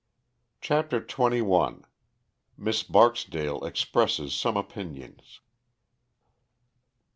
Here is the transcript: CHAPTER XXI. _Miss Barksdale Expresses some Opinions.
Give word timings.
CHAPTER 0.61 0.99
XXI. 0.99 1.83
_Miss 2.59 2.91
Barksdale 2.91 3.63
Expresses 3.63 4.33
some 4.33 4.57
Opinions. 4.57 5.41